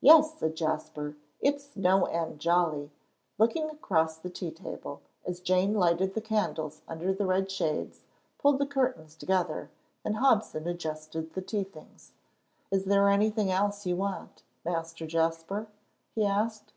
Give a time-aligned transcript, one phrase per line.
[0.00, 2.90] "Yes," said Jasper, "it's no end jolly!"
[3.38, 8.00] looking across the tea table, as Jane lighted the candles under the red shades,
[8.36, 9.70] pulled the curtains together,
[10.04, 12.10] and Hobson adjusted the tea things.
[12.72, 15.68] "Is there anything else you want, Master Jasper?"
[16.16, 16.72] he asked.